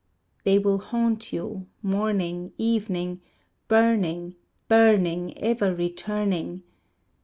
They 0.45 0.57
will 0.57 0.79
haunt 0.79 1.31
you 1.31 1.67
morning, 1.83 2.53
evening, 2.57 3.21
Burning, 3.67 4.33
burning, 4.67 5.37
ever 5.37 5.75
returning. 5.75 6.63